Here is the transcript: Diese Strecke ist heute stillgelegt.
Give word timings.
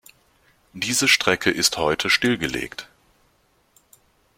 Diese 0.73 1.07
Strecke 1.07 1.51
ist 1.51 1.77
heute 1.77 2.09
stillgelegt. 2.09 2.89